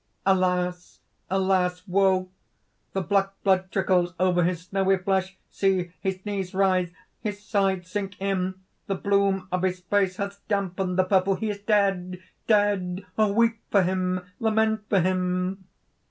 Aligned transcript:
_)"Alas! 0.25 0.99
alas! 1.29 1.87
Woe! 1.87 2.29
the 2.93 3.03
black 3.03 3.33
blood 3.43 3.71
trickles 3.71 4.15
over 4.19 4.43
his 4.43 4.61
snowy 4.63 4.97
flesh! 4.97 5.37
See! 5.51 5.91
his 6.01 6.25
knees 6.25 6.55
writhe! 6.55 6.91
his 7.19 7.43
sides 7.43 7.91
sink 7.91 8.19
in! 8.19 8.55
The 8.87 8.95
bloom 8.95 9.47
of 9.51 9.61
his 9.61 9.81
face 9.81 10.15
hath 10.17 10.41
dampened 10.47 10.97
the 10.97 11.03
purple. 11.03 11.35
He 11.35 11.51
is 11.51 11.59
dead, 11.59 12.19
dead! 12.47 13.05
O 13.15 13.31
weep 13.31 13.61
for 13.69 13.83
him! 13.83 14.21
Lament 14.39 14.89
for 14.89 15.01
him!" 15.01 15.65